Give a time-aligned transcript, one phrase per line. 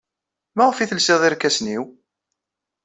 [0.55, 1.83] Maɣef ay telsid irkasen-inu?